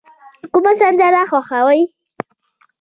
[0.51, 1.81] کومه سندره خوښوئ؟